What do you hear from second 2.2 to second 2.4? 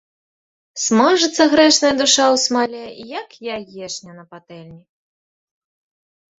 ў